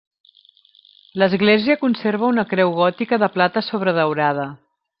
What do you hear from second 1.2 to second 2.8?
L'església conserva una creu